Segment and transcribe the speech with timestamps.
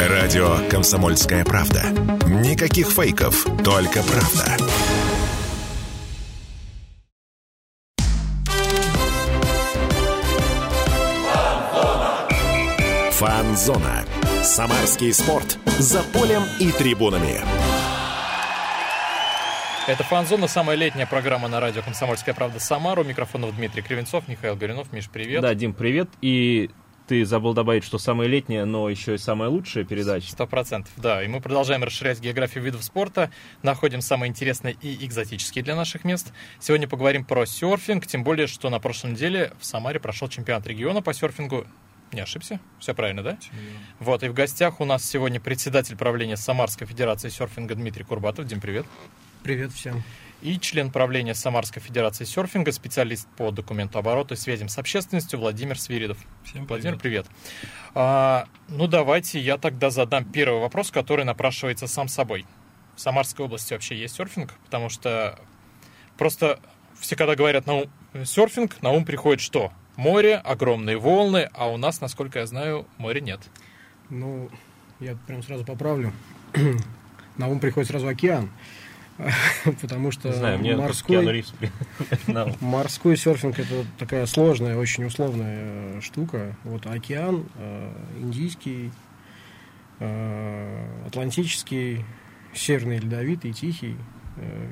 [0.00, 1.84] Радио «Комсомольская правда».
[2.26, 4.56] Никаких фейков, только правда.
[13.12, 14.04] Фанзона.
[14.42, 15.58] Самарский спорт.
[15.78, 17.40] За полем и трибунами.
[19.86, 23.02] Это «Фанзона», самая летняя программа на радио «Комсомольская правда» Самару.
[23.02, 24.92] У микрофонов Дмитрий Кривенцов, Михаил Горюнов.
[24.92, 25.40] Миш, привет.
[25.40, 26.08] Да, Дим, привет.
[26.20, 26.70] И
[27.06, 30.30] ты забыл добавить, что самая летняя, но еще и самая лучшая передача.
[30.30, 31.22] Сто процентов, да.
[31.22, 33.30] И мы продолжаем расширять географию видов спорта,
[33.62, 36.32] находим самые интересные и экзотические для наших мест.
[36.60, 41.02] Сегодня поговорим про серфинг, тем более, что на прошлой неделе в Самаре прошел чемпионат региона
[41.02, 41.66] по серфингу.
[42.12, 42.60] Не ошибся?
[42.78, 43.38] Все правильно, да?
[43.98, 48.46] Вот, и в гостях у нас сегодня председатель правления Самарской Федерации серфинга Дмитрий Курбатов.
[48.46, 48.86] Дим, привет.
[49.42, 50.02] Привет всем.
[50.42, 56.18] И член правления Самарской Федерации серфинга, специалист по документообороту и связям с общественностью Владимир Свиридов.
[56.44, 56.68] Всем привет.
[56.68, 57.26] Владимир, привет.
[57.94, 62.44] А, ну, давайте я тогда задам первый вопрос, который напрашивается сам собой.
[62.96, 64.52] В Самарской области вообще есть серфинг?
[64.66, 65.38] Потому что
[66.18, 66.60] просто
[66.98, 67.90] все, когда говорят на ум,
[68.24, 69.72] серфинг, на ум приходит что?
[69.96, 73.40] Море, огромные волны, а у нас, насколько я знаю, моря нет.
[74.10, 74.50] Ну,
[75.00, 76.12] я прям сразу поправлю.
[77.36, 78.50] На ум приходит сразу океан.
[79.80, 81.44] Потому что Не знаю, мне морской,
[82.60, 86.56] морской серфинг это такая сложная, очень условная э, штука.
[86.64, 88.90] Вот океан, э, индийский,
[90.00, 92.04] э, атлантический,
[92.52, 93.96] северный, ледовитый, тихий.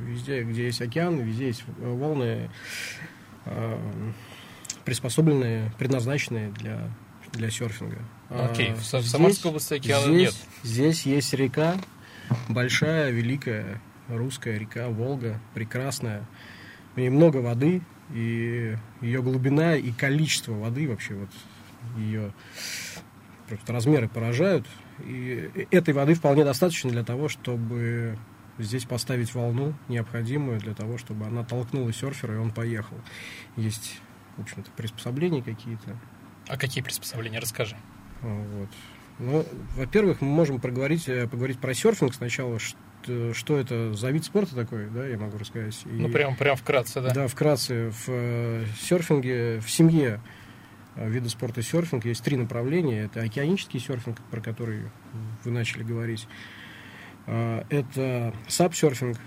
[0.08, 2.50] Везде, где есть океан, везде есть волны,
[4.84, 6.90] приспособленные, предназначенные для,
[7.32, 7.98] для серфинга.
[8.28, 10.34] Ну, Окей, А в Самарской области океана здесь, нет.
[10.64, 11.76] Здесь есть река,
[12.48, 16.26] большая, великая, русская река Волга, прекрасная.
[16.94, 21.30] В ней много воды, и ее глубина и количество воды вообще вот
[21.96, 22.32] ее
[23.48, 24.66] просто размеры поражают.
[25.00, 28.18] И этой воды вполне достаточно для того, чтобы
[28.58, 32.96] здесь поставить волну, необходимую для того, чтобы она толкнула серфера, и он поехал.
[33.56, 34.00] Есть,
[34.36, 35.98] в общем-то, приспособления какие-то.
[36.48, 37.38] А какие приспособления?
[37.38, 37.76] Расскажи.
[38.20, 38.68] Вот.
[39.18, 39.44] Ну,
[39.76, 44.54] во-первых, мы можем проговорить, э, поговорить про серфинг сначала, что, что это за вид спорта
[44.54, 45.80] такой, да, я могу рассказать.
[45.84, 47.12] И- Ну, прям, прям вкратце, да.
[47.12, 47.90] да, вкратце.
[47.90, 50.20] В э, серфинге, в семье
[50.96, 53.02] э, вида спорта серфинг есть три направления.
[53.04, 54.82] Это океанический серфинг, про который
[55.44, 56.26] вы начали говорить.
[57.26, 59.18] Э, Это сап-серфинг,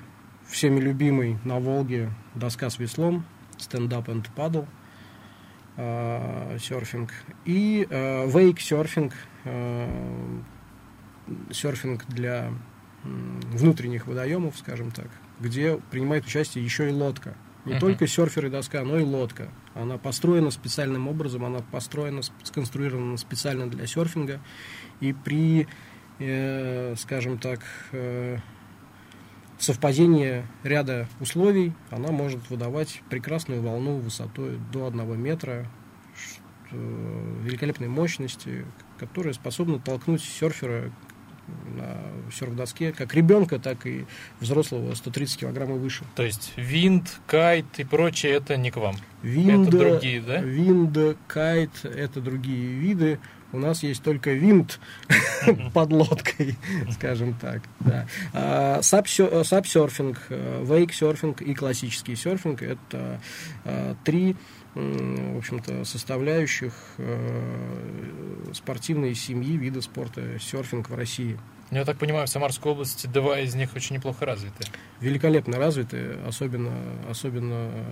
[0.48, 3.26] всеми любимый на Волге, доска с веслом,
[3.58, 4.68] stand-up and paddle
[5.78, 7.12] серфинг.
[7.46, 9.14] И э, вейк-серфинг,
[9.44, 10.40] э,
[11.52, 12.52] серфинг для
[13.04, 15.08] внутренних водоемов, скажем так,
[15.40, 17.36] где принимает участие еще и лодка.
[17.66, 17.80] Не Мгм.
[17.82, 19.50] только серфер и доска, но и лодка.
[19.74, 24.40] Она построена специальным образом, она построена, сконструирована специально для серфинга.
[25.02, 25.68] И при,
[26.20, 28.38] э, скажем так, э,
[29.64, 35.66] совпадении ряда условий она может выдавать прекрасную волну высотой до 1 метра,
[36.16, 36.76] что-
[37.44, 38.66] великолепной мощности,
[39.00, 40.92] которая способна толкнуть серфера
[41.78, 42.00] на
[42.32, 44.06] серф-доске, как ребенка, так и
[44.40, 46.04] взрослого 130 килограмм и выше.
[46.16, 48.96] То есть винд, кайт и прочее это не к вам.
[49.22, 50.42] Винда, Это другие, да?
[50.42, 53.20] Винд, кайт– это другие виды.
[53.56, 54.80] У нас есть только винт
[55.74, 56.58] под лодкой,
[56.92, 57.62] скажем так.
[57.80, 58.06] Да.
[58.34, 63.22] А, Сапсерфинг, э, вейксерфинг и классический серфинг– это
[63.64, 64.36] а, три
[64.76, 71.40] в общем-то, составляющих э, спортивной семьи вида спорта серфинг в России.
[71.72, 74.66] Ну, Я так понимаю, в Самарской области два из них очень неплохо развиты.
[75.00, 76.74] Великолепно развиты, особенно,
[77.10, 77.84] особенно э,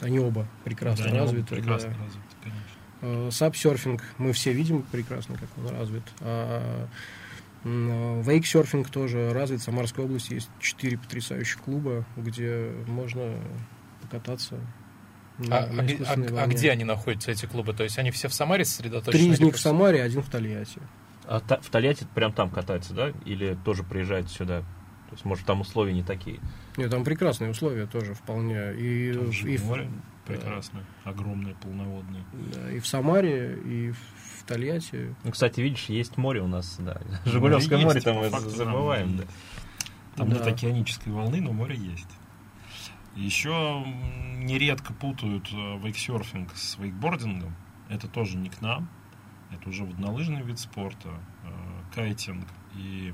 [0.00, 1.54] они оба прекрасно Да, они оба развиты.
[1.54, 2.04] прекрасно да.
[2.04, 2.61] развиты, конечно.
[3.30, 6.02] Сапсерфинг мы все видим прекрасно, как он развит.
[6.20, 6.86] А
[7.64, 9.60] вейксерфинг тоже развит.
[9.60, 13.34] В Самарской области есть четыре потрясающих клуба, где можно
[14.00, 14.56] покататься.
[15.38, 17.72] на- А, на а искусственной а- а где они находятся, эти клубы?
[17.72, 19.12] То есть они все в Самаре сосредоточены?
[19.24, 20.80] Три из них в Самаре, один в Тольятти.
[21.24, 23.12] А та- в Тольятти прям там катается, да?
[23.24, 24.60] Или тоже приезжает сюда?
[24.60, 26.38] То есть, может, там условия не такие?
[26.76, 28.74] Нет, там прекрасные условия тоже вполне.
[28.74, 29.86] И, Там же и, в,
[30.28, 32.22] море прекрасное, огромное, полноводное.
[32.54, 35.14] да, и в Самаре, и в Тольятти.
[35.24, 37.00] Ну, кстати, видишь, есть море у нас, да.
[37.24, 39.24] Жигулевское есть, море там по мы факту, забываем, да.
[40.16, 40.36] Там Да.
[40.36, 42.08] нет океанической волны, но море есть.
[43.16, 43.84] Еще
[44.38, 47.54] нередко путают э, вейксерфинг с вейкбордингом.
[47.88, 48.88] Это тоже не к нам.
[49.50, 51.08] Это уже воднолыжный вид спорта,
[51.44, 53.12] э, кайтинг и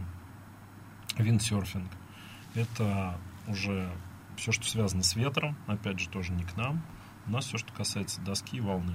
[1.16, 1.90] виндсерфинг.
[2.54, 3.18] Это
[3.48, 3.90] уже
[4.38, 6.82] все, что связано с ветром, опять же, тоже не к нам.
[7.26, 8.94] У нас все, что касается доски и волны.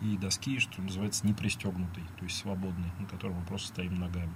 [0.00, 4.32] и доски, что называется, не пристегнутой, то есть свободной, на которой мы просто стоим ногами.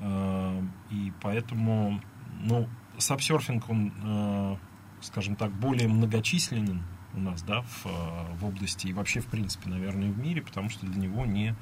[0.00, 2.00] Э, и поэтому,
[2.40, 2.68] ну,
[2.98, 4.56] сапсерфинг, он, э,
[5.00, 6.82] скажем так, более многочисленен
[7.14, 10.68] у нас, да, в, э, в области и вообще, в принципе, наверное, в мире, потому
[10.68, 11.54] что для него не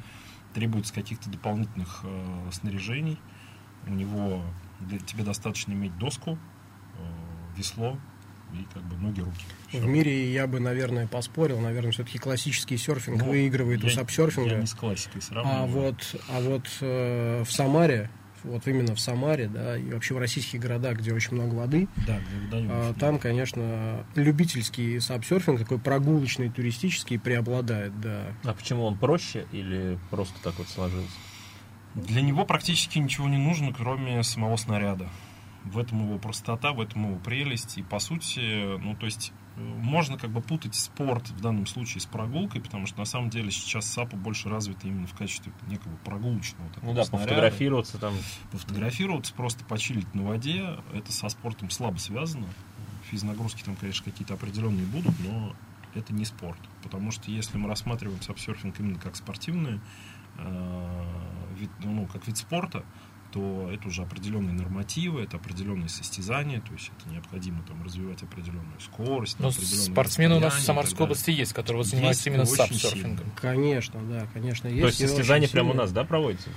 [0.53, 2.05] требуется каких-то дополнительных
[2.53, 3.19] снаряжений.
[3.87, 4.43] У него
[4.81, 6.39] для, тебе достаточно иметь доску,
[7.57, 7.99] весло
[8.53, 9.45] и как бы ноги, руки.
[9.69, 9.81] Всё.
[9.81, 11.59] В мире я бы, наверное, поспорил.
[11.61, 14.51] Наверное, все-таки классический серфинг Ну, выигрывает у я- сапсерфинга.
[14.51, 15.67] Я не с классикой А сравниваю.
[15.67, 18.11] вот, а вот э, в Самаре,
[18.45, 22.21] вот именно в Самаре, да, и вообще в российских городах, где очень много воды, Да,
[22.21, 28.27] где водоемов а, там, конечно, любительский сапсерфинг, такой прогулочный, туристический, преобладает, да.
[28.45, 31.11] А почему он проще или просто так вот сложилось?
[31.95, 35.09] Для него практически ничего не нужно, кроме самого снаряда.
[35.65, 37.79] В этом его простота, в этом его прелесть.
[37.79, 42.01] И по сути, ну то есть э, можно как бы путать спорт в данном случае
[42.03, 45.97] с прогулкой, потому что на самом деле сейчас САПа больше развита именно в качестве некого
[46.05, 47.27] прогулочного такого Ну да, снаряда.
[47.29, 48.15] пофотографироваться там.
[48.53, 52.47] Пофотографироваться, просто почилить на воде, это со спортом слабо связано.
[53.11, 55.55] Физнагрузки там, конечно, какие-то определенные будут, но
[55.95, 56.59] это не спорт.
[56.83, 59.81] Потому что если мы рассматриваем сапсерфинг именно как спортивный
[60.39, 61.07] э,
[61.59, 62.85] вид, ну, как вид спорта,
[63.35, 68.79] то это уже определенные нормативы, это определенные состязания, то есть это необходимо там развивать определенную
[68.81, 69.39] скорость.
[69.41, 73.27] Но Ну, спортсмены у нас в Самарской области есть, которые вот Есть, занимаются именно сапсерфингом.
[73.41, 74.81] Конечно, да, конечно, есть.
[74.81, 76.49] То есть состязания прямо у нас, да, проводятся?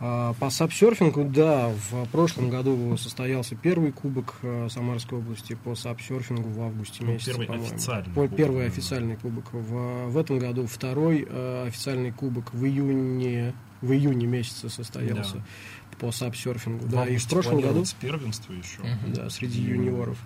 [0.00, 6.48] А, По сапсерфингу, да, в прошлом году состоялся первый кубок э, Самарской области по сапсерфингу
[6.48, 7.66] в августе Ну, месяце, первый по-моему.
[7.74, 8.72] официальный По- кубок, Первый наверное.
[8.76, 9.52] официальный кубок.
[9.52, 15.44] В, в этом году второй э, официальный кубок в июне, в июне месяце состоялся
[15.98, 16.86] по сапсерфингу.
[16.86, 18.80] В Да, и в прошлом году планируется первенство еще.
[18.80, 19.12] Мгм.
[19.14, 20.18] да, среди юниоров.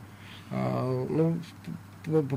[0.50, 1.38] А, ну,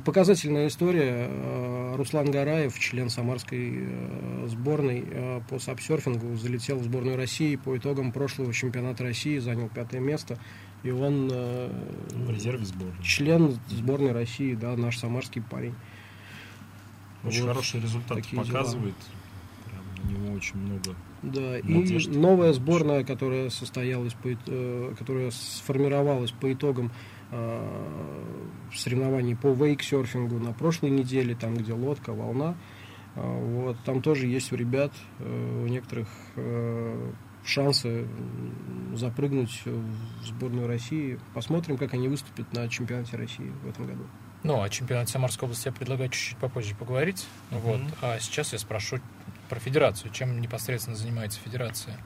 [0.02, 1.28] показательная история.
[1.30, 7.78] А, Руслан Гараев, член самарской э, сборной э, по сапсерфингу, залетел в сборную России по
[7.78, 10.38] итогам прошлого чемпионата России, занял пятое место.
[10.84, 11.72] И он э,
[12.12, 13.04] В резерве сборной.
[13.04, 15.76] член сборной России, да, наш самарский парень.
[17.24, 18.66] Очень Вот хороший результат такие дела.
[20.04, 20.96] На него очень много.
[21.22, 22.10] Да, Надежд.
[22.10, 26.92] и новая сборная, которая состоялась, по, э, которая сформировалась по итогам
[27.32, 27.90] э,
[28.74, 32.56] соревнований по вейксерфингу на прошлой неделе, там, где лодка, волна.
[33.16, 37.12] А, Вот, там тоже есть у ребят, э, у некоторых э,
[37.44, 38.08] шансы
[38.94, 41.20] запрыгнуть в сборную России.
[41.34, 44.04] Посмотрим, как они выступят на чемпионате России в этом году.
[44.44, 47.28] Ну, о чемпионате Самарской области я предлагаю чуть-чуть попозже поговорить.
[47.52, 47.80] Вот.
[47.80, 47.92] Мгм.
[48.02, 48.98] А сейчас я спрошу
[49.52, 50.12] про федерацию.
[50.14, 52.00] Чем непосредственно занимается федерация?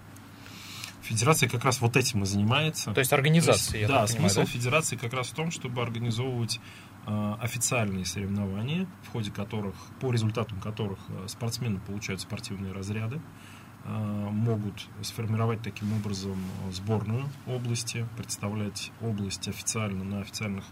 [1.03, 2.91] Федерация как раз вот этим и занимается.
[2.91, 4.45] То есть То организация, есть, я да, так понимаю, смысл да?
[4.47, 6.59] федерации как раз в том, чтобы организовывать
[7.05, 13.21] э, официальные соревнования, в ходе которых, по результатам которых э, спортсмены получают спортивные разряды,
[13.83, 20.63] э, могут сформировать таким образом э, сборную области, представлять область официально на официальных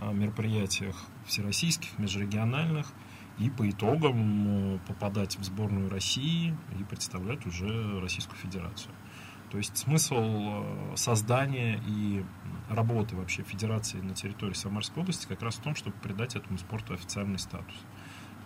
[0.00, 2.92] э, мероприятиях всероссийских, межрегиональных,
[3.40, 8.92] и по итогам э, попадать в сборную России и представлять уже Российскую Федерацию.
[9.50, 12.24] То есть смысл э, создания и
[12.68, 16.94] работы вообще федерации на территории Самарской области как раз в том, чтобы придать этому спорту
[16.94, 17.74] официальный статус.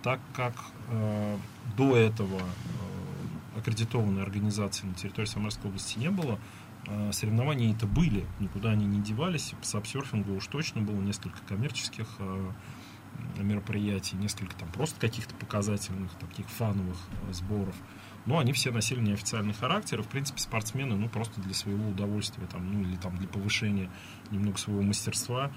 [0.03, 0.55] Так как
[0.89, 1.39] э,
[1.77, 6.39] до этого э, аккредитованной организации на территории Самарской области не было,
[6.87, 9.55] э, соревнования это были, никуда они не девались.
[9.61, 12.51] По сапсерфингу уж точно было несколько коммерческих э,
[13.39, 16.97] мероприятий, несколько там просто каких-то показательных, таких фановых
[17.29, 17.75] э, сборов.
[18.27, 22.47] Но они все носили неофициальный характер, и, в принципе, спортсмены, ну, просто для своего удовольствия,
[22.47, 23.91] там, ну, или там для повышения
[24.31, 25.53] немного своего мастерства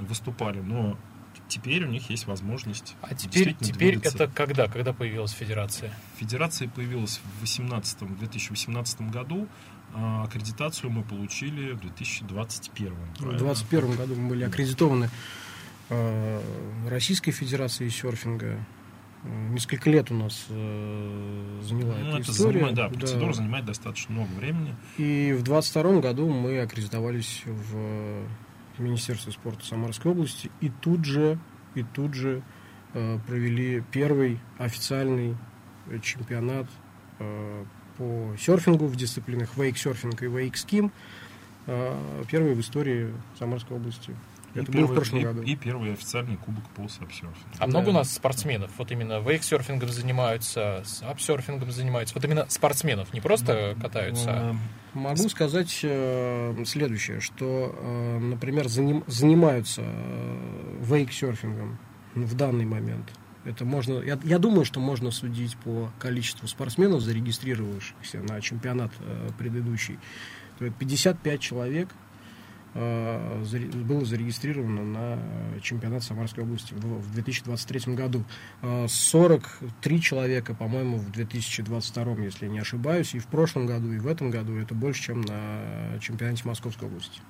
[0.00, 0.60] выступали.
[0.60, 0.96] Но
[1.48, 4.24] теперь у них есть возможность А теперь, теперь двигаться.
[4.24, 4.66] это когда?
[4.66, 5.92] Когда появилась федерация?
[6.16, 9.46] Федерация появилась в 18 в 2018 году,
[9.94, 12.94] а аккредитацию мы получили в 2021.
[12.94, 13.38] В правильно?
[13.38, 15.10] 2021 году мы были аккредитованы
[16.88, 18.58] Российской Федерацией серфинга.
[19.24, 22.52] Э, Несколько лет у нас э, заняла Ну, эта это история.
[22.52, 24.74] занимает, да, процедура занимает достаточно много времени.
[24.98, 28.24] И в 22 году мы аккредитовались в
[28.78, 31.38] Министерстве спорта Самарской области и тут же,
[31.74, 32.42] и тут же
[32.94, 35.36] э, провели первый официальный
[35.88, 36.66] э, чемпионат
[37.18, 37.64] э,
[37.96, 40.92] по серфингу в дисциплинах вейк-серфинг и вейк-ским.
[41.66, 44.14] Э, первый в истории Самарской области.
[44.56, 45.42] И Это было в первый- прошлом и- году.
[45.42, 47.34] И первый официальный кубок по сапсерфингу.
[47.58, 47.98] А много у Да.
[47.98, 48.70] нас спортсменов?
[48.78, 52.14] Вот именно вейксерфингом занимаются, апсерфингом занимаются.
[52.14, 54.30] Вот именно спортсменов, не просто катаются.
[54.30, 54.54] а- Э,
[54.98, 61.78] Могу сказать э, следующее, что, э, например, заним- занимаются э, вейксерфингом
[62.14, 63.12] в данный момент
[63.44, 69.28] Это можно, я, я думаю, что можно судить по количеству спортсменов, зарегистрировавшихся на чемпионат э,
[69.38, 69.98] предыдущий.
[70.58, 71.88] То есть 55 человек
[72.76, 75.18] было зарегистрировано на
[75.62, 78.24] чемпионат Самарской области в, в 2023 году.
[78.62, 84.06] Э, 43 человека, по-моему, в 2022, если не ошибаюсь, и в прошлом году, и в
[84.06, 87.20] этом году это больше, чем на чемпионате Московской области.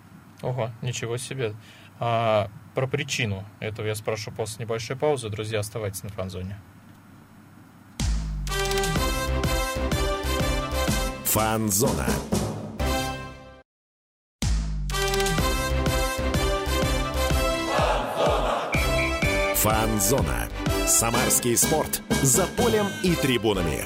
[0.42, 1.54] Ого, ничего себе.
[1.98, 5.30] А, про причину этого я спрошу после небольшой паузы.
[5.30, 6.58] Друзья, оставайтесь на фан-зоне.
[11.24, 12.06] Фанзона.
[19.66, 20.48] Фанзона.
[20.86, 22.00] Самарский спорт.
[22.22, 23.82] За полем и трибунами.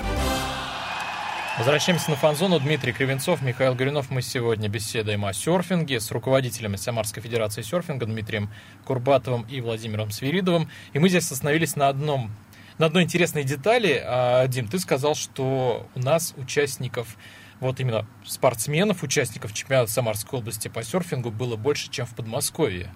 [1.57, 2.61] Возвращаемся на фан-зону.
[2.61, 4.11] Дмитрий Кривенцов, Михаил Горюнов.
[4.11, 8.51] Мы сегодня беседуем о серфинге с руководителями Самарской Федерации серфинга Дмитрием
[8.85, 10.69] Курбатовым и Владимиром Свиридовым.
[10.93, 12.31] И мы здесь остановились на одном
[12.77, 14.03] на одной интересной детали.
[14.05, 17.17] А, Дим, ты сказал, что у нас участников,
[17.59, 22.93] вот именно спортсменов, участников чемпионата Самарской области по серфингу было больше, чем в Подмосковье.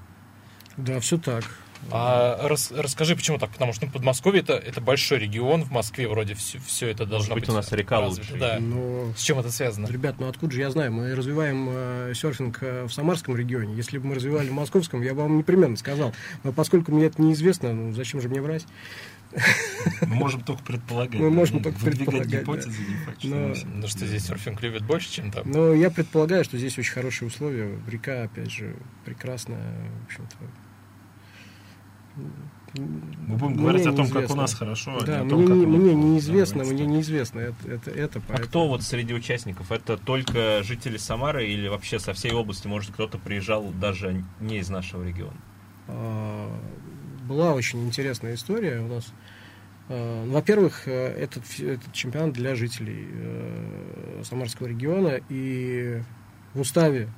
[0.76, 1.44] Да, все так.
[1.90, 3.50] А рас- расскажи, почему так?
[3.50, 7.34] Потому что ну, Подмосковье это, это большой регион, в Москве вроде все, все это должно
[7.34, 7.50] быть, быть.
[7.50, 8.38] у нас река развито, лучше.
[8.38, 8.58] Да.
[8.60, 9.86] Но С чем это связано?
[9.86, 10.92] Ребят, ну откуда же я знаю?
[10.92, 13.74] Мы развиваем э, серфинг э, в Самарском регионе.
[13.74, 16.14] Если бы мы развивали в Московском, я бы вам непременно сказал.
[16.42, 18.66] Но поскольку мне это неизвестно, ну зачем же мне врать?
[20.02, 21.20] Мы можем только предполагать.
[21.20, 24.26] Мы да, можем ну, только предполагать, гипотезы, не факт, что Но- всё Ну что здесь
[24.26, 25.50] серфинг любят больше, чем там.
[25.50, 27.68] Но я предполагаю, что здесь очень хорошие условия.
[27.88, 29.74] Река, опять же, прекрасная.
[30.02, 30.36] В общем-то.
[32.16, 35.30] Мы будем Мне говорить о том, как у нас хорошо, а Да, не о мне,
[35.30, 38.82] том, как не- мы мне неизвестно, мне неизвестно это, это, это А поэтому- кто вот
[38.82, 39.70] среди участников?
[39.70, 42.66] Это только жители Самары или вообще со всей области?
[42.66, 45.36] Может, кто-то приезжал даже не из нашего региона?
[45.86, 46.50] А,
[47.28, 49.12] была очень интересная история у нас.
[49.88, 56.02] А, Во-первых, э, этот, этот чемпионат для жителей э, Самарского региона и
[56.54, 57.08] в уставе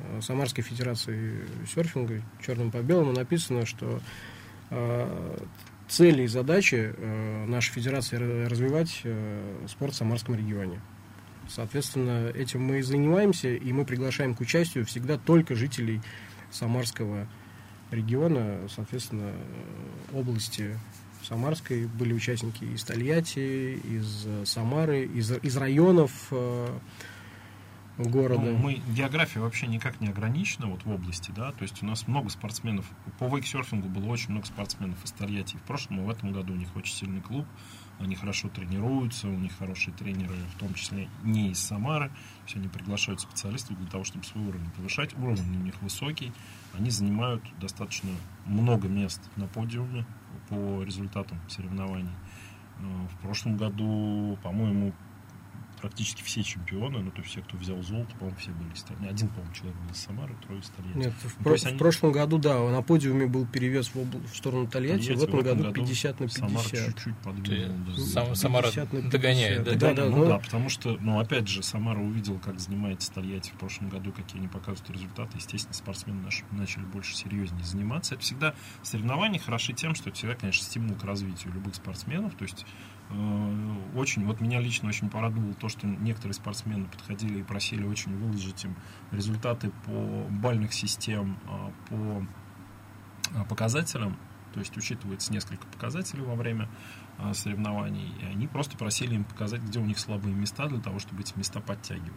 [0.00, 1.40] э, Самарской Федерации
[1.74, 4.00] серфинга черным по белому написано, что
[5.88, 10.80] цели и задачи э, нашей федерации ра- развивать э, спорт в Самарском регионе.
[11.48, 16.00] Соответственно, этим мы и занимаемся, и мы приглашаем к участию всегда только жителей
[16.50, 17.28] Самарского
[17.90, 20.76] региона, соответственно, э, области
[21.22, 26.78] Самарской были участники из Тольятти, из э, Самары, из, из районов э,
[27.98, 28.42] города.
[28.42, 32.06] Ну, мы география вообще никак не ограничена вот в области, да, то есть у нас
[32.06, 32.86] много спортсменов.
[33.18, 35.56] По вейксерфингу было очень много спортсменов из Тольятти.
[35.56, 37.46] В прошлом и в этом году у них очень сильный клуб.
[37.98, 42.08] Они хорошо тренируются, у них хорошие тренеры, в том числе не из Самары.
[42.08, 45.14] То есть они приглашают специалистов для того, чтобы свой уровень повышать.
[45.14, 46.32] Уровень у них высокий.
[46.74, 48.10] Они занимают достаточно
[48.44, 50.04] много мест на подиуме
[50.50, 52.12] по результатам соревнований.
[52.80, 54.92] Э, В прошлом году, по-моему,
[55.80, 59.08] практически все чемпионы, ну, то есть все, кто взял золото, по-моему, все были из Тольятти.
[59.10, 60.98] Один, по-моему, человек был из Самары, трое из Тольятти.
[60.98, 63.96] Нет, в, Ну, про- есть в они- прошлом году, да, на подиуме был перевес в,
[63.96, 66.86] обл- в сторону Тольятти, Тольятти, в этом году 50 на Самара 50.
[66.86, 67.76] чуть-чуть Ты- подвинул.
[67.86, 68.02] да.
[68.02, 69.10] Сам- Самара 50 на 50.
[69.12, 69.74] догоняет, да?
[69.74, 73.50] Да, да, ну, ну, да, потому что, ну, опять же, Самара увидел, как занимается Тольятти
[73.50, 75.36] в прошлом году, какие они показывают результаты.
[75.36, 78.14] Естественно, спортсмены наши начали больше серьезнее заниматься.
[78.14, 82.34] Это всегда соревнования хороши тем, что это всегда, конечно, стимул к развитию любых спортсменов.
[82.34, 82.64] То есть
[83.94, 88.64] очень, вот меня лично очень порадовало то, что некоторые спортсмены подходили и просили очень выложить
[88.64, 88.76] им
[89.12, 92.26] результаты по бальных систем, а, по
[93.34, 94.16] а, показателям.
[94.52, 96.68] То есть учитывается несколько показателей во время
[97.34, 101.20] соревнований, и они просто просили им показать, где у них слабые места, для того, чтобы
[101.20, 102.12] эти места подтягивать.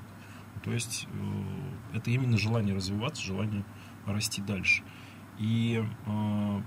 [0.63, 3.63] То есть э, это именно желание развиваться, желание
[4.05, 4.83] расти дальше.
[5.37, 6.61] И э,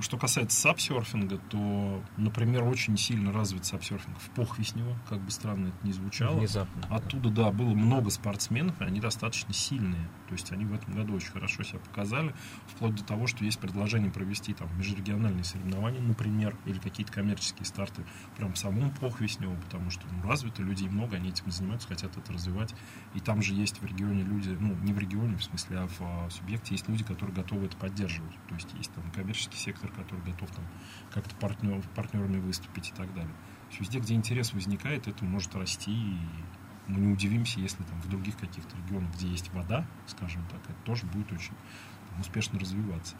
[0.00, 5.86] что касается сапсерфинга, то, например, очень сильно развит сапсерфинг в Похвеснево, как бы странно это
[5.86, 6.38] ни звучало.
[6.38, 6.82] Внезапно.
[6.94, 10.08] Оттуда, да, было много спортсменов, и они достаточно сильные.
[10.28, 12.34] То есть они в этом году очень хорошо себя показали,
[12.68, 18.04] вплоть до того, что есть предложение провести там межрегиональные соревнования, например, или какие-то коммерческие старты
[18.36, 22.32] прям в самом Похвеснево, потому что ну, развито, людей много, они этим занимаются, хотят это
[22.32, 22.74] развивать.
[23.14, 26.00] И там же есть в регионе люди, ну, не в регионе, в смысле, а в
[26.00, 28.34] а, субъекте есть люди, которые готовы это поддерживать.
[28.48, 30.64] То есть есть там коммерческий сектор, который готов там
[31.12, 33.32] как-то партнер, партнерами выступить и так далее.
[33.32, 35.92] То есть везде, где интерес возникает, это может расти.
[35.92, 36.18] И
[36.86, 40.78] мы не удивимся, если там в других каких-то регионах, где есть вода, скажем так, это
[40.84, 41.54] тоже будет очень
[42.10, 43.16] там, успешно развиваться.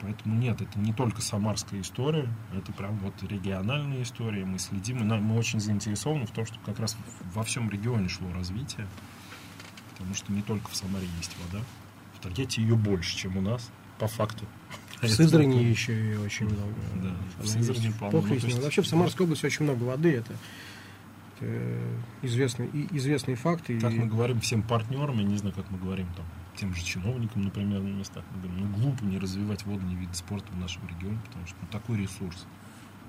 [0.00, 4.44] Поэтому нет, это не только самарская история, это прям вот региональная история.
[4.44, 6.96] Мы следим, и нам- мы очень заинтересованы в том, чтобы как раз
[7.34, 8.86] во всем регионе шло развитие.
[9.90, 11.64] Потому что не только в Самаре есть вода.
[12.14, 14.44] В Тольятти ее больше, чем у нас, по факту.
[15.00, 16.74] В Сызрани еще и очень много.
[16.96, 18.20] Да, в Сызрани полно.
[18.62, 20.16] Вообще в Самарской области очень много воды.
[20.16, 20.32] Это,
[21.40, 21.78] это
[22.22, 23.70] известный, известный факт.
[23.70, 26.26] И, Как мы говорим всем партнерам, я не знаю, как мы говорим там,
[26.56, 30.50] тем же чиновникам, например, на местах, мы говорим, ну глупо не развивать водные виды спорта
[30.52, 32.46] в нашем регионе, потому что ну, такой ресурс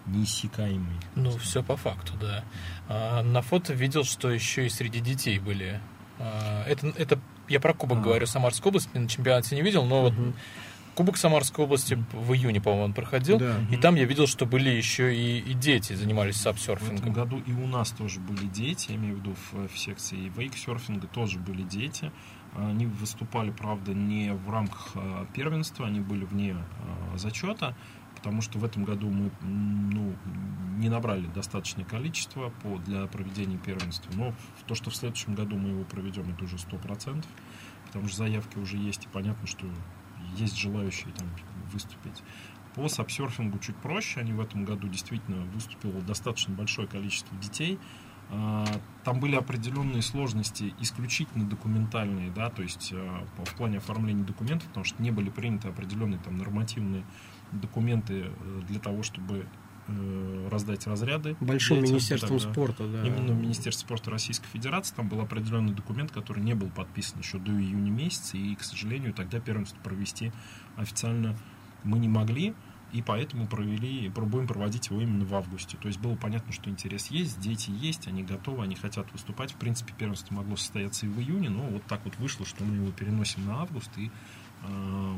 [0.06, 0.98] неиссякаемый.
[1.16, 2.44] Ну, все по факту, да.
[2.88, 5.80] А, на фото видел, что еще и среди детей были.
[6.20, 8.02] А, это, это я про Кубок А.
[8.02, 10.34] говорю, Самарской области, на чемпионате не видел, но вот Мгм.
[11.00, 13.40] Кубок Самарской области в июне, по-моему, он проходил.
[13.40, 13.56] Да.
[13.72, 17.14] И там я видел, что были еще и, и дети, занимались В этом сапсерфингом.
[17.14, 21.08] году и у нас тоже были дети, я имею в виду в, в секции вейксерфинга
[21.08, 22.12] тоже были дети.
[22.54, 27.78] Они выступали, правда, не в рамках а, первенства, они были вне а, зачета,
[28.18, 30.14] потому что в этом году мы ну,
[30.80, 34.12] не набрали достаточное количество по, для проведения первенства.
[34.16, 34.34] Но
[34.68, 37.24] то, что в следующем году мы его проведем, это уже 100%,
[37.88, 39.66] потому что заявки уже есть, и понятно, что
[40.38, 41.28] есть желающие там
[41.72, 42.24] выступить.
[42.76, 44.20] По сапсерфингу чуть проще.
[44.20, 47.80] Они в этом году действительно выступило достаточно большое количество детей.
[48.32, 48.66] А,
[49.04, 54.84] Там были определенные сложности исключительно документальные, да, то есть а, в плане оформления документов, потому
[54.84, 57.04] что не были приняты определенные там нормативные
[57.52, 59.48] документы э, для того, чтобы
[60.50, 61.36] раздать разряды.
[61.40, 61.92] Большим детям.
[61.92, 62.52] министерством Да, да.
[62.52, 63.08] спорта, да.
[63.08, 67.38] Именно в Министерстве спорта Российской Федерации там был определенный документ, который не был подписан еще
[67.38, 70.32] до июня месяца, и, к сожалению, тогда первенство провести
[70.76, 71.38] официально
[71.84, 72.54] мы не могли,
[72.92, 75.78] и поэтому провели, и будем проводить его именно в августе.
[75.78, 79.52] То есть было понятно, что интерес есть, дети есть, они готовы, они хотят выступать.
[79.52, 82.76] В принципе, первенство могло состояться и в июне, но вот так вот вышло, что мы
[82.76, 84.10] его переносим на август, и э,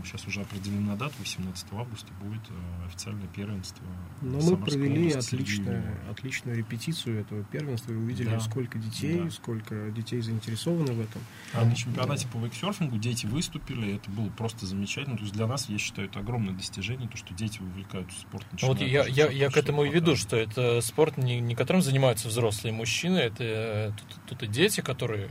[0.04, 3.86] сейчас уже определена дата, 18 августа будет э, официальное первенство.
[4.22, 8.40] Но мы провели отличную, отличную репетицию этого первенства и увидели, Да.
[8.40, 9.32] сколько детей, Да.
[9.32, 11.22] сколько детей заинтересованы в этом.
[11.54, 15.18] А на чемпионате по вейксерфингу дети выступили, это было просто замечательно.
[15.18, 18.46] То есть для нас, я считаю, это огромное достижение, то, что дети вовлекаются в спорт.
[18.62, 21.56] Ну, Вот я, уже я, я к этому и веду, что это спорт, не, не
[21.56, 25.30] которым занимаются взрослые мужчины, это э, тут, тут и дети, которые...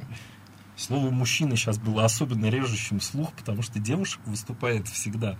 [0.80, 5.36] Слово «мужчина» сейчас было особенно режущим слух, потому что девушек выступает всегда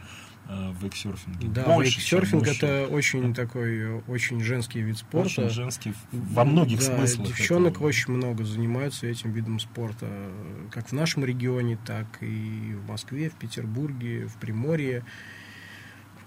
[0.48, 1.48] э, в вейксерфинге.
[1.48, 2.68] Да, Больше, чем вейксерфинг мужчин.
[2.68, 5.46] это очень такой, э, очень женский вид спорта.
[5.46, 7.29] Очень женский во многих Да, смыслах.
[7.29, 7.87] Девчонок этого.
[7.87, 13.31] очень много занимаются этим видом спорта, э, как в нашем регионе, так и в Москве,
[13.31, 15.05] в Петербурге, в Приморье,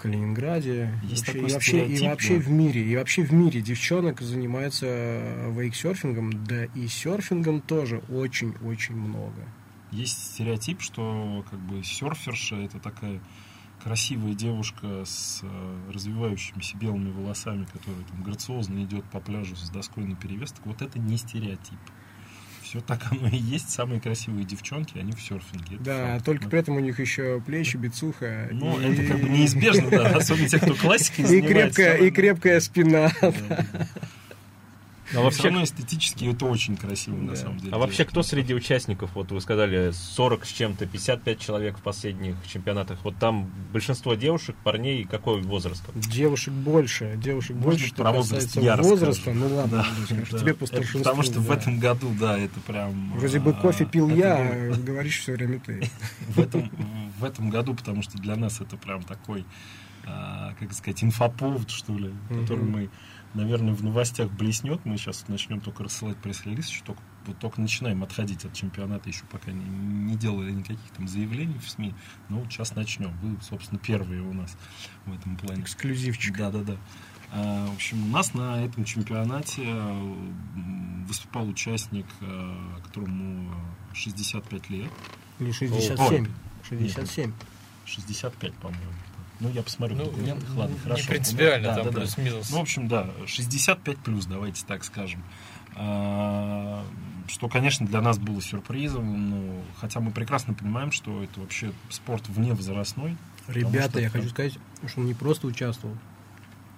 [0.03, 2.41] Калининграде, Есть вообще, и вообще, и вообще да.
[2.41, 4.85] в мире, и вообще в мире девчонок занимается
[5.55, 9.47] вейксерфингом, да и серфингом тоже очень-очень много.
[9.91, 13.21] Есть стереотип, что как бы серферша это такая
[13.81, 20.03] красивая девушка с э, развивающимися белыми волосами, которая там грациозно идет по пляжу с доской
[20.03, 20.51] на перевес.
[20.51, 21.79] Так вот это не стереотип.
[22.73, 23.69] Все так оно и есть.
[23.69, 25.75] Самые красивые девчонки, они в серфинге.
[25.75, 26.25] Это Да, факт.
[26.25, 28.49] только Ну, при этом у них еще плечи, бицуха.
[28.51, 30.07] Ну, и- это как бы неизбежно, да.
[30.17, 33.11] Особенно те, кто классикой И крепкая, и крепкая спина.
[33.21, 33.87] Да, да, да.
[35.15, 37.35] А вообще, равно эстетически это очень красиво, на Да.
[37.35, 37.73] самом деле.
[37.73, 42.35] а вообще кто среди участников, вот вы сказали, 40 с чем-то, 55 человек в последних
[42.47, 45.83] чемпионатах, вот там большинство девушек, парней, какой возраст?
[45.95, 49.05] Девушек больше, девушек Может больше, быть, что про возраст касается я возраста.
[49.31, 49.39] расскажу.
[49.39, 50.37] Ну ладно, Да, да.
[50.39, 50.99] тебе по старшинству.
[50.99, 51.53] Потому что в да.
[51.55, 53.11] этом году, да, это прям...
[53.17, 55.89] Вроде бы а, кофе пил это я, а говоришь все время ты.
[56.29, 56.69] в этом,
[57.19, 59.45] в этом году, потому что для нас это прям такой,
[60.05, 62.89] а, как сказать, инфоповод, что ли, который мы,
[63.33, 64.85] наверное, в новостях блеснет.
[64.85, 69.23] Мы сейчас начнем только рассылать пресс-релиз, еще только, вот только начинаем отходить от чемпионата, еще
[69.31, 71.93] пока не, не делали никаких там заявлений в СМИ.
[72.29, 73.15] Но вот сейчас начнем.
[73.21, 74.57] Вы, собственно, первые у нас
[75.05, 75.61] в этом плане.
[75.61, 76.37] Эксклюзивчик.
[76.37, 76.77] Да, да, да.
[77.31, 83.53] А, В общем, у нас на этом чемпионате м, выступал участник, а, которому
[83.93, 84.91] 65 лет.
[85.39, 86.25] Или 67.
[86.25, 86.31] Ой.
[86.69, 87.33] 67.
[87.85, 88.93] 65, по-моему.
[89.43, 90.49] Ну, я посмотрю Ну, в документах.
[90.55, 91.07] Ладно, не хорошо.
[91.09, 91.99] принципиально, Да, там да, да.
[91.99, 92.49] плюс-минус.
[92.49, 95.23] Ну, в общем, да, 65 плюс, давайте так скажем.
[95.75, 96.83] А,
[97.27, 102.27] Что, конечно, для нас было сюрпризом, но хотя мы прекрасно понимаем, что это вообще спорт
[102.27, 103.15] вне возрастной.
[103.47, 105.95] Ребята, что я хочу сказать, что он не просто участвовал.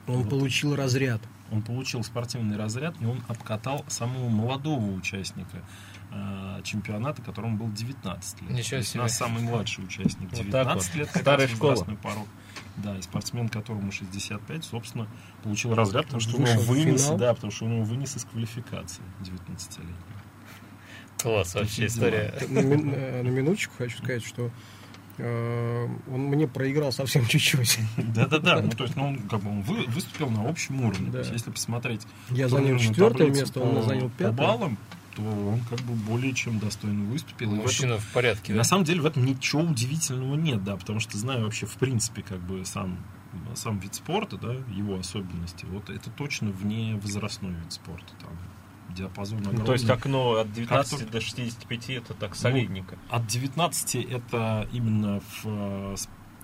[0.07, 0.29] Он Вот.
[0.29, 1.21] получил разряд.
[1.51, 5.61] Он получил спортивный разряд, и он обкатал самого молодого участника
[6.11, 8.51] а, чемпионата, которому был 19 лет.
[8.51, 8.99] Ничего себе.
[9.01, 10.95] У нас самый младший участник Вот 19 так вот.
[10.95, 11.83] лет, как Старая школа.
[12.01, 12.27] порог.
[12.77, 15.07] Да, и спортсмен, которому 65, собственно,
[15.43, 19.01] получил разряд, потому что он его вынес, да, потому что он его вынес из квалификации
[19.21, 19.95] 19-летнего.
[21.21, 22.33] Класс вообще история.
[22.49, 24.51] На, э, на минуточку хочу сказать, что
[25.17, 27.79] э, он мне проиграл совсем чуть-чуть.
[27.97, 31.07] Да-да-да, ну то есть ну, он, как бы, он вы- выступил на общем уровне.
[31.07, 31.13] Да.
[31.13, 34.31] То есть если посмотреть Я занял четвертое место, он по- занял по пятое.
[34.33, 34.77] баллам,
[35.15, 37.47] то он как бы более чем достойно выступил.
[37.47, 38.51] И в этом- Мужчина в порядке.
[38.53, 38.63] на да?
[38.63, 42.39] самом деле в этом ничего удивительного нет, да, потому что знаю вообще в принципе как
[42.39, 42.97] бы сам
[43.55, 45.65] сам вид спорта, да, его особенности.
[45.65, 48.29] Вот это точно вне возрастной вид спорта, там
[48.95, 49.59] диапазон огромный.
[49.59, 52.97] Ну, то есть окно от 19 только- до 65 это так солидненько.
[53.09, 55.95] От 19 это именно в э,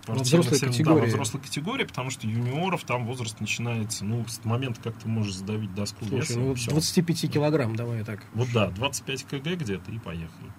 [0.07, 0.95] взрослой категории.
[0.95, 5.07] Да, во взрослой категории, потому что юниоров там возраст начинается, ну, с момента, как ты
[5.07, 6.71] можешь задавить доску Слушай, весом, ну, всё.
[6.71, 8.23] 25 килограмм, давай так.
[8.33, 10.51] Вот да, 25 кг где-то и поехали.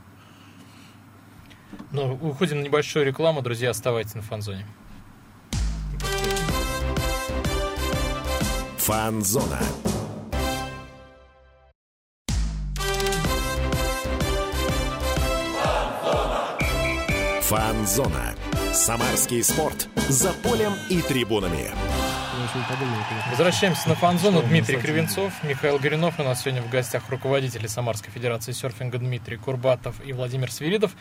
[1.90, 4.66] Ну, уходим на небольшую рекламу, друзья, оставайтесь на фанзоне.
[8.78, 9.60] Фанзона.
[17.42, 18.34] Фанзона.
[18.72, 19.86] Самарский спорт.
[20.08, 21.70] За полем и трибунами.
[23.28, 24.42] Возвращаемся на фан-зону.
[24.42, 26.18] Дмитрий Кривенцов, Михаил Горюнов.
[26.18, 30.92] У нас сегодня в гостях руководители Самарской Федерации серфинга Дмитрий Курбатов и Владимир Свиридов.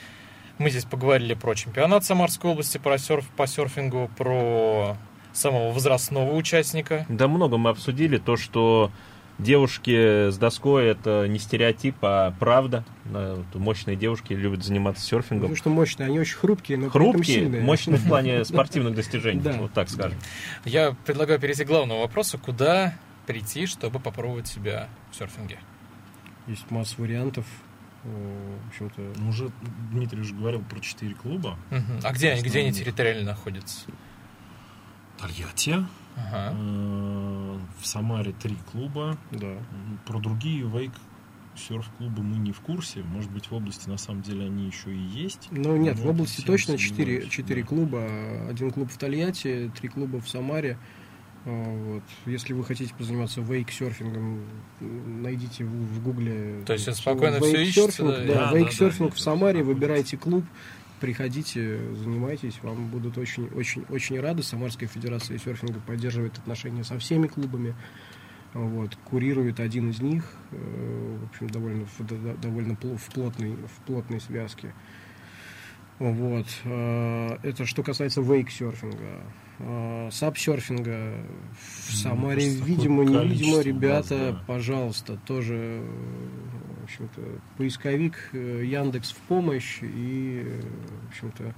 [0.58, 4.98] Мы здесь поговорили про чемпионат Самарской области, про серф, по серфингу, про
[5.32, 7.06] самого возрастного участника.
[7.08, 8.92] Да много мы обсудили то, что
[9.42, 12.84] девушки с доской это не стереотип, а правда.
[13.54, 15.42] Мощные девушки любят заниматься серфингом.
[15.50, 17.62] Потому что мощные, они очень хрупкие, но при этом Хрупкие, сильные.
[17.62, 20.18] мощные в плане спортивных достижений, вот так скажем.
[20.66, 22.38] Я предлагаю перейти к главному вопросу.
[22.40, 22.94] Куда
[23.28, 25.58] прийти, чтобы попробовать себя в серфинге?
[26.48, 27.46] Есть масса вариантов.
[28.04, 29.52] Э, В общем-то, Ну, уже
[29.92, 31.58] Дмитрий уже говорил про 4 клуба.
[32.04, 33.86] А где они, где они территориально находятся?
[35.22, 35.86] Тольятти,
[36.18, 36.56] Ага.
[36.58, 39.18] э, в Самаре три клуба.
[39.32, 39.56] да.
[40.06, 40.92] Про другие вейк
[41.56, 43.04] серф-клубы мы не в курсе.
[43.04, 45.50] Может быть, в области на самом деле они еще и есть.
[45.52, 47.68] Ну нет, в области точно 4, сомневаюсь, 4 да.
[47.68, 48.08] клуба.
[48.50, 50.78] Один клуб в Тольятти, три клуба в Самаре.
[51.46, 52.04] А, Вот.
[52.26, 54.44] Если вы хотите позаниматься вейк-серфингом,
[54.80, 56.64] м, найдите в, в гугле.
[56.66, 58.18] То есть спокойно «вейк-серфинг», ищется, да?
[58.20, 60.46] Да, Да, вейк-серфинг да, да, в Самаре, выбирайте клуб,
[61.02, 64.44] приходите, занимайтесь, вам будут очень, очень, очень рады.
[64.44, 67.76] Самарская федерация серфинга поддерживает отношения со всеми клубами.
[68.54, 71.86] Вот, курирует один из них, э, в общем, довольно,
[72.42, 74.74] довольно в, плотной, в плотной связке.
[76.00, 76.48] Вот.
[76.66, 79.22] э, Это что касается вейк-серфинга.
[79.64, 81.14] Э, Саб-серфинга
[81.54, 84.44] в Ну, Самаре, такое видимо, невидимо, ребята, баз, да.
[84.48, 86.30] пожалуйста, тоже, э,
[86.82, 87.22] в общем-то,
[87.58, 90.62] поисковик э, Яндекс в помощь, и, э,
[91.06, 91.54] в общем-то,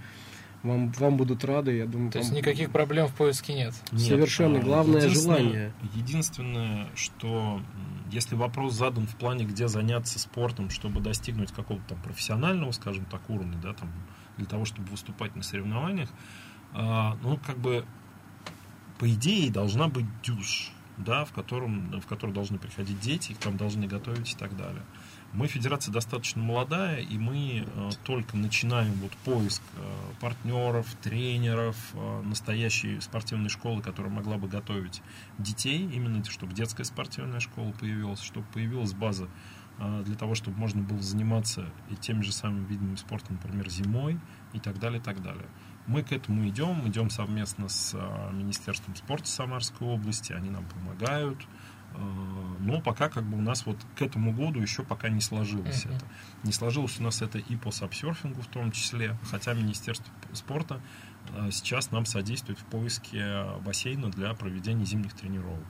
[0.64, 2.12] вам, вам будут рады, я думаю.
[2.12, 3.74] То есть никаких проблем в поиске нет.
[3.92, 4.60] Нет, Совершенно.
[4.60, 5.74] а, Главное единственное- желание.
[5.94, 7.62] Единственное, что
[8.12, 13.30] если вопрос задан в плане, где заняться спортом, чтобы достигнуть какого-то там профессионального, скажем так,
[13.30, 13.92] уровня, да, там,
[14.38, 16.10] для того, чтобы выступать на соревнованиях,
[16.74, 17.86] ну, как бы,
[19.00, 23.58] по идее, должна быть дюш, да, в котором, в который должны приходить дети, их там
[23.58, 24.84] должны готовить и так далее.
[25.34, 29.82] Мы федерация достаточно молодая, и мы э, только начинаем вот поиск э,
[30.22, 35.02] партнеров, тренеров, э, настоящей спортивной школы, которая могла бы готовить
[35.40, 39.28] детей, именно чтобы детская спортивная школа появилась, чтобы появилась база
[40.06, 44.20] для того, чтобы можно было заниматься и теми же самыми видами спорта, например, зимой
[44.54, 45.48] и так далее, и так далее.
[45.88, 51.46] Мы к этому идем, идем совместно с э, Министерством спорта Самарской области, они нам помогают,
[51.96, 55.86] Э, но пока как бы у нас вот к этому году еще пока не сложилось
[55.86, 55.96] Мгм.
[55.96, 56.06] это.
[56.44, 60.82] Не сложилось у нас это и по сапсерфингу в том числе, хотя Министерство спорта
[61.34, 65.68] э, сейчас нам содействует в поиске бассейна для проведения зимних тренировок.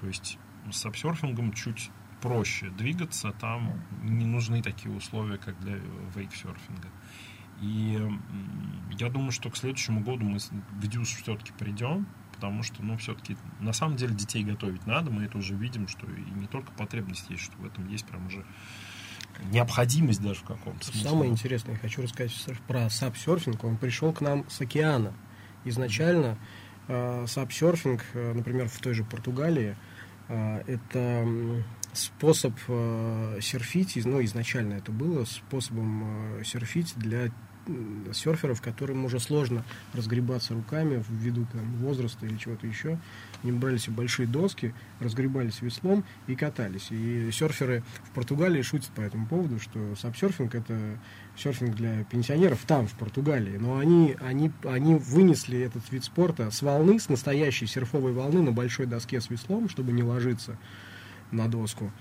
[0.00, 0.38] То есть
[0.70, 5.76] с сапсерфингом чуть проще двигаться, там не нужны такие условия, как для
[6.14, 6.88] вейксерфинга.
[7.60, 8.00] И
[8.98, 13.36] я думаю, что к следующему году мы в ДЮСШ все-таки придем, потому что, ну, все-таки
[13.60, 17.28] на самом деле детей готовить надо, мы это уже видим, что и не только потребность
[17.28, 18.44] есть, что в этом есть прям уже
[19.52, 21.08] необходимость даже в каком-то смысле.
[21.08, 22.34] Самое интересное, я хочу рассказать
[22.66, 23.62] про сапсерфинг.
[23.64, 25.12] Он пришел к нам с океана.
[25.64, 26.38] Изначально
[26.88, 29.76] э, сапсерфинг, э, например, в той же Португалии,
[30.28, 37.30] э, это способ э, серфить, ну, изначально это было способом э, серфить для
[38.12, 42.98] серферов, которым уже сложно разгребаться руками ввиду там, возраста или чего-то еще.
[43.42, 46.90] Они брали себе большие доски, разгребались веслом и катались.
[46.90, 50.98] И серферы в Португалии шутят по этому поводу, что сапсерфинг это
[51.36, 53.56] серфинг для пенсионеров там, в Португалии.
[53.56, 58.52] Но они, они, они вынесли этот вид спорта с волны, с настоящей серфовой волны на
[58.52, 60.58] большой доске с веслом, чтобы не ложиться
[61.30, 61.92] на доску,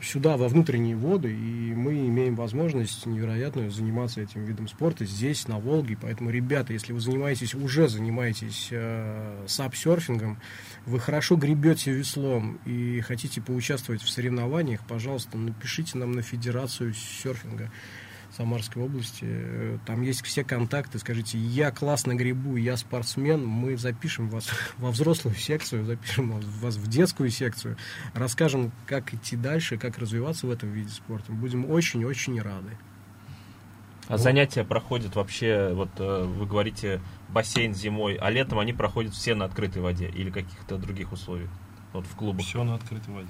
[0.00, 5.46] сюда, во внутренние воды, и мы имеем имеем возможность невероятную заниматься этим видом спорта здесь,
[5.48, 5.96] на Волге.
[6.00, 10.38] Поэтому, ребята, если вы занимаетесь, уже занимаетесь э, сапсерфингом,
[10.86, 17.70] вы хорошо гребете веслом и хотите поучаствовать в соревнованиях, пожалуйста, напишите нам на Федерацию серфинга.
[18.36, 19.78] Самарской области.
[19.86, 20.98] Там есть все контакты.
[20.98, 23.46] Скажите, я классно грибу, я спортсмен.
[23.46, 27.76] Мы запишем вас во взрослую секцию, запишем вас в детскую секцию.
[28.12, 31.32] Расскажем, как идти дальше, как развиваться в этом виде спорта.
[31.32, 32.76] Будем очень-очень рады.
[34.06, 39.34] А занятия проходят вообще, вот э, вы говорите, бассейн зимой, а летом они проходят все
[39.34, 41.48] на открытой воде или каких-то других условиях?
[41.94, 42.44] Вот в клубах.
[42.44, 43.28] Все на открытой воде.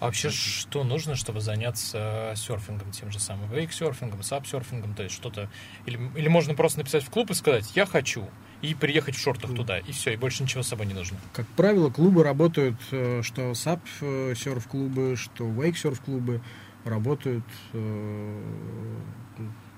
[0.00, 3.50] А вообще, что нужно, чтобы заняться э, серфингом тем же самым?
[3.50, 5.48] Вейк-серфингом, сап-серфингом, то есть что-то...
[5.86, 8.28] Или, или можно просто написать в клуб и сказать «я хочу»,
[8.60, 11.18] и приехать в шортах туда, и все, и больше ничего с собой не нужно.
[11.32, 16.40] Как правило, клубы работают, э, что сап э, серф клубы, что вейк серф клубы
[16.84, 18.42] работают э,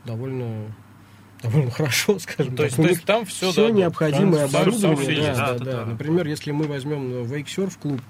[0.04, 0.74] довольно
[1.42, 2.66] довольно хорошо, скажем То так.
[2.66, 4.96] есть, то есть там все, все да, необходимое там оборудование.
[4.96, 5.72] всё да, есть, да, да, да.
[5.72, 5.86] да.
[5.86, 8.00] Например, если мы возьмем вейк-серф клуб,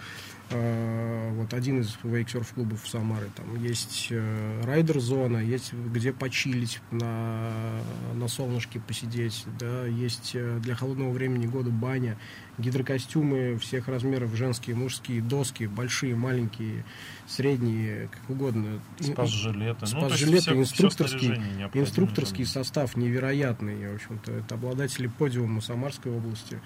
[0.50, 7.80] вот один из вейк-серф клубов Самары, там есть э, райдер-зона, есть где почилить на,
[8.14, 12.16] на солнышке посидеть, да, есть э, для холодного времени года баня,
[12.58, 16.84] гидрокостюмы всех размеров, женские, мужские, доски, большие, маленькие,
[17.26, 18.80] средние, как угодно.
[19.00, 19.80] Спас-жилеты.
[19.80, 21.34] Ну, Спас-жилеты, всё инструкторский,
[21.74, 23.90] инструкторский состав невероятный.
[23.90, 26.60] В общем-то, это обладатели подиума Самарской области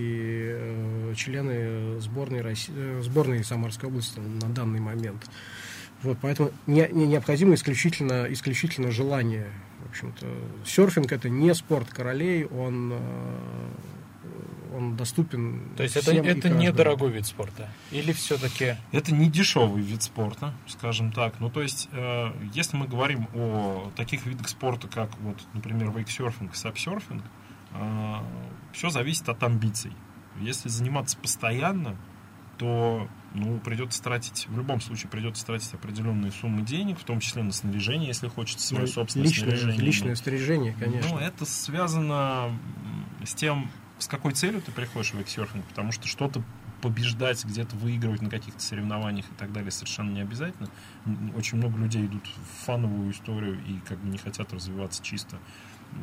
[0.00, 5.28] и э, члены сборной, России, э, сборной Самарской области на данный момент.
[6.02, 9.48] Вот, поэтому не, не- необходимо исключительно, исключительно желание.
[9.84, 10.26] В общем-то,
[10.64, 13.68] серфинг это не спорт королей, он, э,
[14.74, 15.62] он доступен.
[15.76, 17.68] То есть это, всем и это недорогой вид спорта?
[17.90, 18.76] Или все-таки...
[18.92, 21.34] Это не дешевый вид спорта, скажем так.
[21.40, 26.54] Ну, то есть, э, если мы говорим о таких видах спорта, как, вот, например, вейксерфинг,
[26.54, 27.22] сапсерфинг,
[28.72, 29.92] все зависит от амбиций.
[30.40, 31.96] Если заниматься постоянно,
[32.58, 37.42] то ну, придется тратить, в любом случае придется тратить определенные суммы денег, в том числе
[37.42, 39.80] на снаряжение, если хочется свое Ну, собственное личное, снаряжение.
[39.80, 41.12] личное снаряжение, конечно.
[41.12, 42.58] Ну, это связано
[43.24, 46.42] с тем, с какой целью ты приходишь в вейксерфинг, потому что что-то
[46.80, 50.68] побеждать, где-то выигрывать на каких-то соревнованиях и так далее совершенно не обязательно.
[51.36, 55.38] Очень много людей идут в фановую историю и как бы не хотят развиваться чисто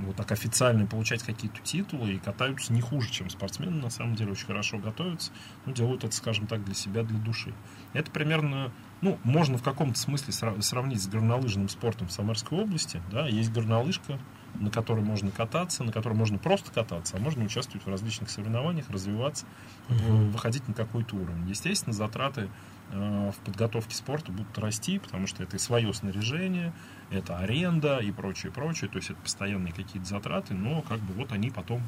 [0.06, 4.32] вот так официально получать какие-то титулы и катаются не хуже, чем спортсмены, на самом деле
[4.32, 5.32] очень хорошо готовятся,
[5.66, 7.54] но делают это, скажем так, для себя, для души.
[7.94, 8.72] Это примерно,
[9.02, 13.52] ну, можно в каком-то смысле сра- сравнить с горнолыжным спортом в Самарской области, да, есть
[13.52, 14.20] горнолыжка,
[14.56, 18.90] на которой можно кататься, на которой можно просто кататься, а можно участвовать в различных соревнованиях,
[18.90, 19.46] развиваться,
[19.88, 21.48] в- выходить на какой-то уровень.
[21.50, 22.50] Естественно, затраты
[22.92, 26.74] э, в подготовке спорта будут расти, потому что это и свое снаряжение,
[27.12, 31.32] это аренда и прочее, прочее, то есть это постоянные какие-то затраты, но как бы вот
[31.32, 31.82] они потом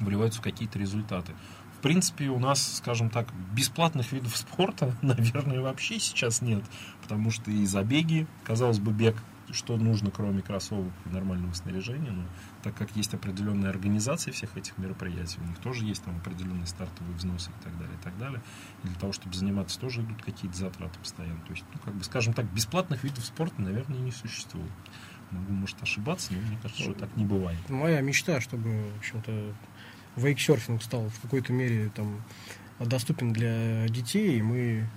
[0.00, 1.32] вливаются в какие-то результаты.
[1.78, 6.64] В принципе, у нас, скажем так, бесплатных видов спорта, наверное, вообще сейчас нет,
[7.02, 9.16] потому что и забеги, казалось бы, бег,
[9.50, 12.24] что нужно, кроме кроссовок и нормального снаряжения, но
[12.62, 17.14] так как есть определенная организация всех этих мероприятий, у них тоже есть там определенные стартовые
[17.16, 18.42] взносы и так далее, и так далее.
[18.82, 21.40] И для того, чтобы заниматься, тоже идут какие-то затраты постоянно.
[21.46, 24.72] То есть, ну, как бы, скажем так, бесплатных видов спорта, наверное, не существует.
[25.30, 27.58] Могу, может, ошибаться, но мне кажется, что так не бывает.
[27.68, 29.54] моя мечта, чтобы, в общем-то,
[30.16, 32.22] вейксерфинг стал в какой-то мере там
[32.78, 34.88] доступен для детей, и мы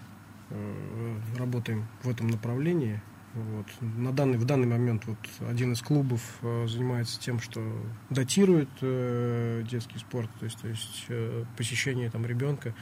[0.49, 3.01] э, работаем в этом направлении.
[3.34, 3.66] Вот.
[3.82, 7.62] На данный, в данный момент вот один из клубов э, занимается тем, что
[8.10, 12.74] датирует э, детский спорт, то есть, то есть э, посещение там ребенка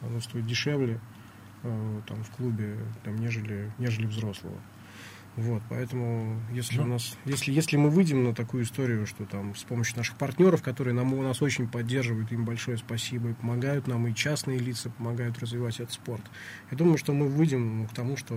[0.00, 1.00] оно стоит дешевле
[1.62, 4.56] э, там в клубе, там, нежели, нежели взрослого.
[5.38, 6.82] Вот, поэтому, если Ну.
[6.82, 10.62] у нас, если, если мы выйдем на такую историю, что там с помощью наших партнеров,
[10.62, 14.90] которые нам, у нас очень поддерживают, им большое спасибо, и помогают нам, и частные лица
[14.90, 16.22] помогают развивать этот спорт.
[16.72, 18.36] Я думаю, что мы выйдем ну, к тому, что,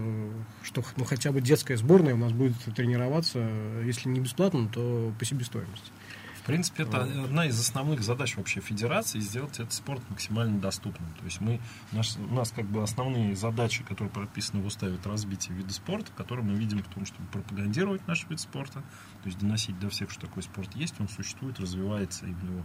[0.61, 3.49] что ну, хотя бы детская сборная у нас будет тренироваться,
[3.83, 5.91] если не бесплатно, то по себестоимости.
[6.41, 11.07] В принципе, это одна из основных задач вообще федерации сделать этот спорт максимально доступным.
[11.19, 15.07] То есть мы, наш, у нас как бы основные задачи, которые прописаны в уставе, это
[15.07, 18.81] развитие вида спорта, которые мы видим в том, чтобы пропагандировать наш вид спорта,
[19.21, 22.63] то есть доносить до всех, что такой спорт есть, он существует, развивается, и в него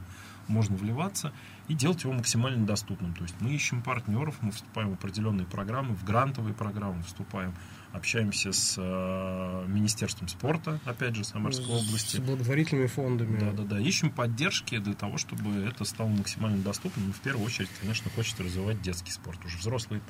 [0.49, 1.33] можно вливаться,
[1.69, 3.15] и делать его максимально доступным.
[3.15, 7.55] То есть мы ищем партнеров, мы вступаем в определенные программы, в грантовые программы вступаем,
[7.93, 12.17] общаемся с э, Министерством спорта, опять же, Самарской области.
[12.17, 13.39] С благотворительными фондами.
[13.39, 13.81] Да, да, да.
[13.81, 17.11] Ищем поддержки для того, чтобы это стало максимально доступным.
[17.11, 19.45] И в первую очередь, конечно, хочется развивать детский спорт.
[19.45, 20.03] Уже взрослые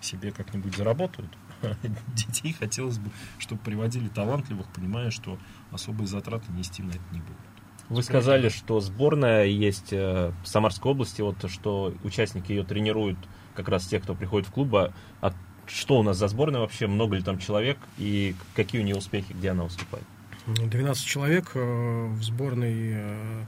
[0.00, 1.36] себе как-нибудь заработают.
[2.14, 5.38] Детей хотелось бы, чтобы приводили талантливых, понимая, что
[5.70, 7.51] особые затраты нести на это не будут.
[7.92, 13.18] Вы сказали, что сборная есть э, в Самарской области, вот что участники ее тренируют
[13.54, 14.74] как раз те, кто приходит в клуб.
[14.74, 15.34] А, а
[15.66, 16.86] что у нас за сборная вообще?
[16.86, 17.76] Много ли там человек?
[17.98, 20.04] И какие у нее успехи, где она выступает?
[20.46, 23.44] 12 человек э, в сборной э,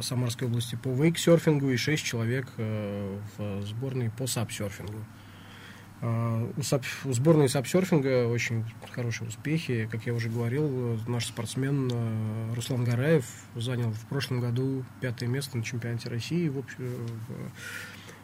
[0.00, 5.04] Самарской области по вейксерфингу и 6 человек в сборной по сапсерфингу.
[6.04, 9.88] У, сап, у сборной сапсерфинга очень хорошие успехи.
[9.90, 11.90] Как я уже говорил, наш спортсмен
[12.54, 16.74] Руслан Гараев занял в прошлом году пятое место на чемпионате России в, общ,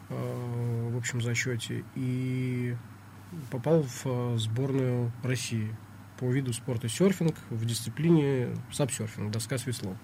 [0.09, 2.75] в, в общем зачете и
[3.49, 5.75] попал в сборную России
[6.19, 9.97] по виду спорта серфинг в дисциплине сапсерфинг, доска с веслом.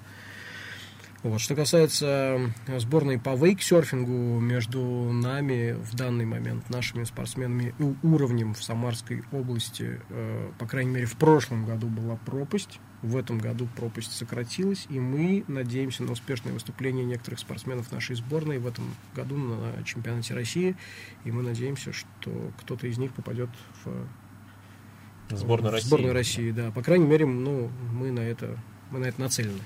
[1.24, 1.42] Вот.
[1.42, 8.64] Что касается сборной по вейксерфингу, между нами в данный момент, нашими спортсменами и уровнем в
[8.64, 12.80] Самарской области, э, по крайней мере, в прошлом году была пропасть.
[13.04, 18.58] В этом году пропасть сократилась, и мы надеемся на успешное выступление некоторых спортсменов нашей сборной
[18.58, 20.76] в этом году на чемпионате России.
[21.24, 23.50] И мы надеемся, что кто-то из них попадет
[23.84, 25.88] в сборную России.
[25.88, 26.72] Сборную России, да.
[26.72, 28.58] По крайней мере, ну, мы на это,
[28.90, 29.62] мы на это нацелены.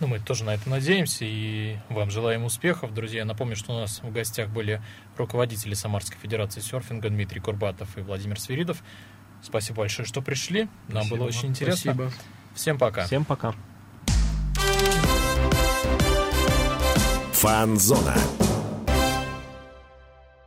[0.00, 2.94] Ну, мы тоже на это надеемся и вам желаем успехов.
[2.94, 4.80] Друзья, напомню, что у нас в гостях были
[5.16, 8.82] руководители Самарской Федерации серфинга Дмитрий Курбатов и Владимир Свиридов.
[9.42, 10.68] Спасибо большое, что пришли.
[10.86, 11.16] Нам Спасибо.
[11.16, 11.94] было очень интересно.
[11.94, 12.12] Спасибо.
[12.54, 13.06] Всем пока.
[13.06, 13.54] Всем пока.
[17.32, 18.16] Фан-зона.